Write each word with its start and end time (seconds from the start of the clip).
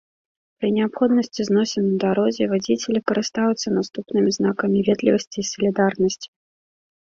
Пры 0.61 0.69
неабходнасці 0.77 1.45
зносін 1.49 1.83
на 1.89 1.97
дарозе 2.05 2.43
вадзіцелі 2.55 2.99
карыстаюцца 3.13 3.67
наступнымі 3.77 4.29
знакамі 4.41 4.77
ветлівасці 4.91 5.37
і 5.45 5.49
салідарнасці. 5.55 6.27